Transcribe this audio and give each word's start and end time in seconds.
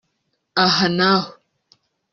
Aha 0.63 0.87
na 0.97 1.09
ho 1.23 1.29